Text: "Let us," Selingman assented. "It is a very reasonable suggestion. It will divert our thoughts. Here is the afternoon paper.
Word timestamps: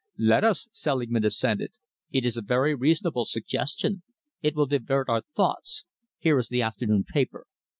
"Let 0.17 0.43
us," 0.43 0.67
Selingman 0.71 1.23
assented. 1.25 1.73
"It 2.09 2.25
is 2.25 2.35
a 2.35 2.41
very 2.41 2.73
reasonable 2.73 3.23
suggestion. 3.25 4.01
It 4.41 4.55
will 4.55 4.65
divert 4.65 5.09
our 5.09 5.21
thoughts. 5.35 5.85
Here 6.17 6.39
is 6.39 6.47
the 6.47 6.63
afternoon 6.63 7.03
paper. 7.07 7.45